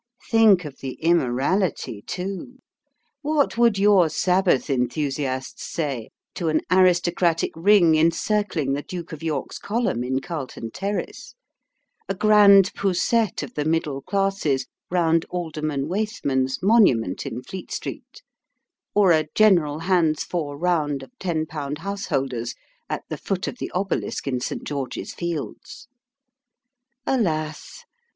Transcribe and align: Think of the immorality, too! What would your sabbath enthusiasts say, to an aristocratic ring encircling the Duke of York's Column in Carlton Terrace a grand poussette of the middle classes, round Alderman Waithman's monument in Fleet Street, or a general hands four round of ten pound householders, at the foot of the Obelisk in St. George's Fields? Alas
Think 0.31 0.65
of 0.65 0.79
the 0.79 0.93
immorality, 0.93 2.01
too! 2.01 2.57
What 3.21 3.55
would 3.55 3.77
your 3.77 4.09
sabbath 4.09 4.67
enthusiasts 4.67 5.63
say, 5.63 6.09
to 6.33 6.47
an 6.49 6.61
aristocratic 6.71 7.51
ring 7.55 7.93
encircling 7.93 8.73
the 8.73 8.81
Duke 8.81 9.11
of 9.11 9.21
York's 9.21 9.59
Column 9.59 10.03
in 10.03 10.19
Carlton 10.19 10.71
Terrace 10.71 11.35
a 12.09 12.15
grand 12.15 12.73
poussette 12.73 13.43
of 13.43 13.53
the 13.53 13.63
middle 13.63 14.01
classes, 14.01 14.65
round 14.89 15.25
Alderman 15.29 15.87
Waithman's 15.87 16.63
monument 16.63 17.27
in 17.27 17.43
Fleet 17.43 17.71
Street, 17.71 18.23
or 18.95 19.11
a 19.11 19.27
general 19.35 19.81
hands 19.81 20.23
four 20.23 20.57
round 20.57 21.03
of 21.03 21.11
ten 21.19 21.45
pound 21.45 21.77
householders, 21.77 22.55
at 22.89 23.03
the 23.09 23.17
foot 23.17 23.47
of 23.47 23.59
the 23.59 23.69
Obelisk 23.75 24.27
in 24.27 24.39
St. 24.39 24.63
George's 24.63 25.13
Fields? 25.13 25.87
Alas 27.05 27.83